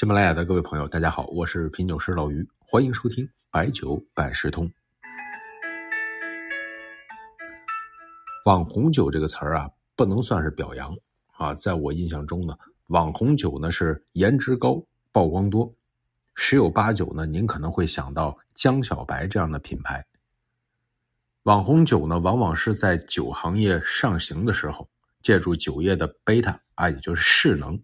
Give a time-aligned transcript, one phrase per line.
[0.00, 4.72] 喜马拉雅的各位朋友，大家好，我是品酒师老于，欢迎收听白酒百事通。
[8.46, 10.96] 网红酒这个词儿啊，不能算是表扬
[11.32, 14.82] 啊，在我印象中呢，网红酒呢是颜值高、
[15.12, 15.70] 曝光多，
[16.34, 20.02] 十有八九呢，您可能会想到江小白这样的品牌。
[21.42, 24.88] 网红酒呢，往往是在酒行业上行的时候，
[25.20, 27.78] 借助酒业的贝塔啊，也就是势能。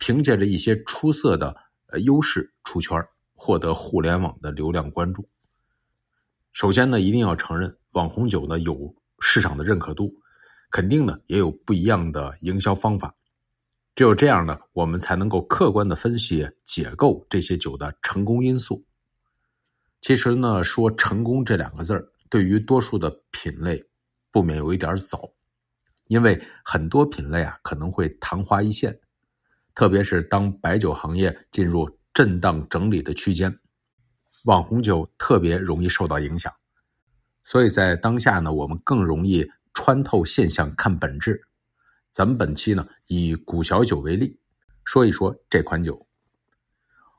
[0.00, 1.54] 凭借着一些出色的
[1.88, 3.00] 呃优势出圈，
[3.34, 5.28] 获得互联网的流量关注。
[6.52, 10.12] 首先呢，一定要承认网红酒呢有市场的认可度，
[10.70, 13.14] 肯定呢也有不一样的营销方法。
[13.94, 18.84] 只有这样呢，我们才能够客观的分析解构这些酒的成功因素。
[20.00, 23.84] 其实呢，说成功这两个字儿，对于多数的品类
[24.32, 25.30] 不免有一点早，
[26.06, 28.98] 因为很多品类啊可能会昙花一现。
[29.74, 33.56] 特别是当白酒行业进入震荡整理的区间，
[34.44, 36.52] 网红酒特别容易受到影响。
[37.44, 41.40] 所以在当下呢，我们更容易穿透现象看本质。
[42.10, 44.38] 咱们本期呢，以古小酒为例，
[44.84, 46.06] 说一说这款酒。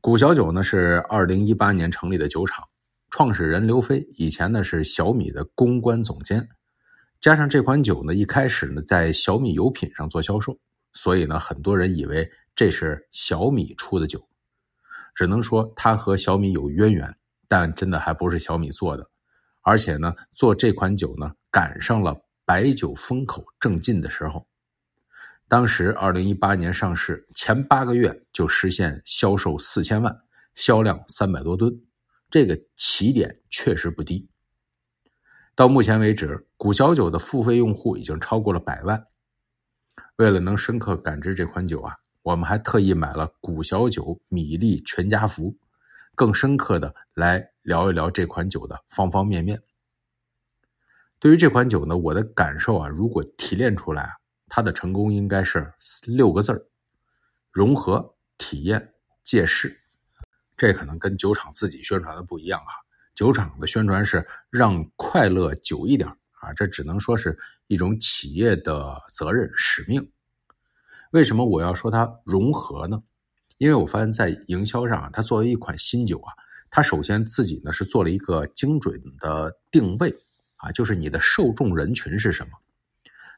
[0.00, 2.62] 古小酒呢是二零一八年成立的酒厂，
[3.10, 6.46] 创始人刘飞以前呢是小米的公关总监，
[7.20, 10.58] 加上这款酒呢一开始呢在小米油品上做销售。
[10.94, 14.26] 所以呢，很多人以为这是小米出的酒，
[15.14, 17.14] 只能说它和小米有渊源，
[17.48, 19.10] 但真的还不是小米做的。
[19.60, 24.46] 而且呢，做这款酒呢，赶上了白酒风口正劲的时候。
[25.48, 30.16] 当时二零一八年上市前八个月就实现销售四千万，
[30.54, 31.72] 销量三百多吨，
[32.30, 34.28] 这个起点确实不低。
[35.54, 39.06] 到目前为止，古小酒的付费用户已经超过了百万。
[40.16, 45.56] 为了能深刻感知这款酒啊，我们还特意买了古小酒米粒全家福，
[46.14, 49.60] 更深刻的来聊一聊这款酒的方方面面。
[51.18, 54.16] 对于这款酒呢，我的感受啊，如果提炼出来，
[54.46, 55.72] 它的成功应该是
[56.06, 56.64] 六个字儿：
[57.50, 59.80] 融合、体验、借势。
[60.56, 62.70] 这可能跟酒厂自己宣传的不一样啊，
[63.16, 66.08] 酒厂的宣传是让快乐久一点。
[66.44, 70.06] 啊，这只能说是一种企业的责任使命。
[71.10, 73.02] 为什么我要说它融合呢？
[73.58, 76.32] 因为我发现，在营销上啊，它作为一款新酒啊，
[76.70, 80.12] 它首先自己呢是做了一个精准的定位
[80.56, 82.52] 啊，就是你的受众人群是什么。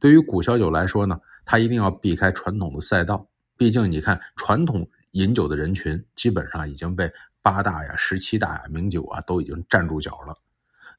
[0.00, 3.24] 对于古小酒来说呢，它一定要避开传统的赛道，
[3.56, 10.34] 毕竟你看传统饮酒的人群基本上已经被八大呀、十七大呀名酒啊都已经站住脚了。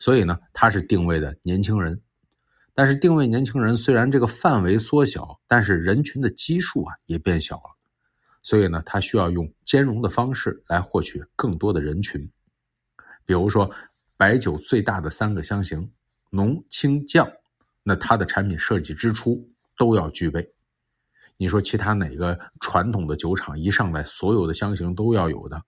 [0.01, 2.01] 所以呢，它是定位的年轻人，
[2.73, 7.77] 但是定位年轻人虽然这个范围缩小，但是人群的基数啊也变小了。
[8.41, 12.27] 所以呢，它需要用兼容的方式来获取更多的人群。
[13.25, 13.69] 比如说，
[14.17, 15.87] 白酒最大的三个香型
[16.31, 17.31] 浓、清、酱，
[17.83, 19.47] 那它的产品设计之初
[19.77, 20.51] 都要具备。
[21.37, 25.61] 你说其他哪个传统的酒厂一上来所有的香型都要有的？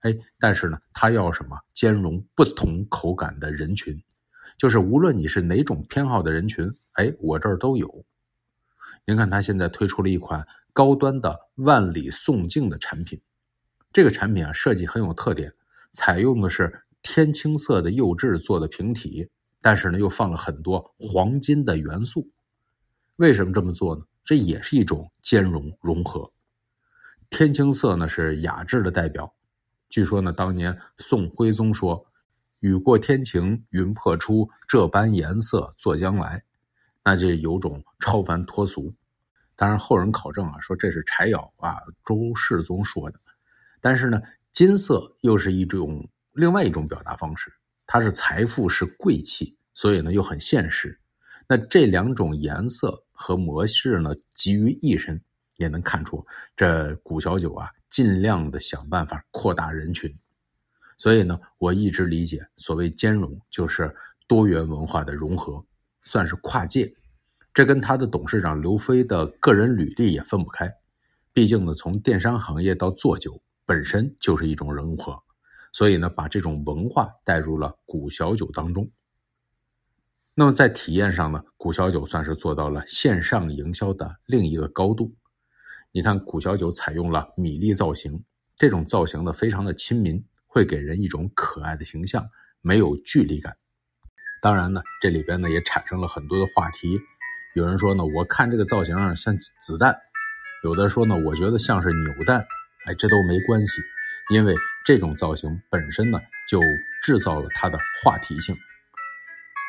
[0.00, 4.00] 哎，但是呢，它要什么兼容不同口感的人群，
[4.56, 8.04] 就是无论你是哪种偏好的人群，哎，我这儿都有。
[9.04, 13.20] 您看，它现在推出了一款高端的万里颂境的产品，
[13.92, 15.52] 这个产品啊设计很有特点，
[15.92, 19.28] 采用的是天青色的釉质做的瓶体，
[19.60, 22.30] 但是呢又放了很多黄金的元素。
[23.16, 24.02] 为什么这么做呢？
[24.24, 26.30] 这也是一种兼容融合。
[27.30, 29.32] 天青色呢是雅致的代表。
[29.88, 32.06] 据说呢，当年宋徽宗说
[32.60, 36.42] ：“雨过天晴云破出，这般颜色作将来。”
[37.04, 38.92] 那这有种超凡脱俗。
[39.54, 43.18] 当然后人考证啊，说这是柴窑啊，周世宗说的。
[43.80, 44.20] 但是呢，
[44.52, 47.52] 金色又是一种另外一种表达方式，
[47.86, 51.00] 它是财富，是贵气，所以呢又很现实。
[51.48, 55.22] 那这两种颜色和模式呢集于一身，
[55.56, 56.26] 也能看出
[56.56, 57.70] 这古小酒啊。
[57.88, 60.12] 尽量的想办法扩大人群，
[60.98, 63.94] 所以呢，我一直理解所谓兼容就是
[64.26, 65.64] 多元文化的融合，
[66.02, 66.92] 算是跨界。
[67.54, 70.70] 这跟他的董事长刘飞的个人履历也分不开。
[71.32, 75.22] 毕竟呢，从电商行业到做酒本身就是一种融合，
[75.72, 78.90] 所以呢，把这种文化带入了古小酒当中。
[80.34, 85.14] 那么在体验上呢，古小酒算是做到了线上营销的另一个高度。
[85.96, 88.22] 你看，古小酒采用了米粒造型，
[88.58, 92.22] 这种造型呢非常的亲民，会给人一种可爱的形象，
[92.60, 93.56] 没有距离感。
[94.42, 97.00] 当然呢，这里边呢也产生了很多的话题。
[97.54, 99.94] 有人说呢，我看这个造型像子弹；
[100.62, 102.46] 有的说呢，我觉得像是扭蛋。
[102.84, 103.80] 哎，这都没关系，
[104.34, 104.54] 因为
[104.84, 106.60] 这种造型本身呢，就
[107.02, 108.54] 制造了它的话题性。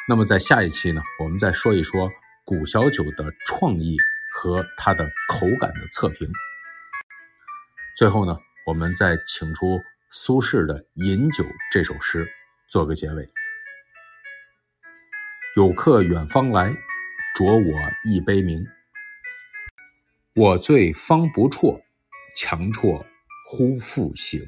[0.10, 2.12] 那么在下一期呢，我们再说一说
[2.44, 3.96] 古小酒的创意
[4.40, 6.32] 和它的口感的测评。
[7.98, 8.38] 最后呢，
[8.68, 9.82] 我们再请出
[10.12, 12.32] 苏轼的《饮酒》这首诗
[12.70, 13.28] 做个结尾。
[15.56, 16.70] 有客远方来，
[17.36, 18.64] 酌我一杯茗。
[20.36, 21.82] 我醉方不辍，
[22.36, 23.04] 强啜
[23.50, 24.40] 忽复醒。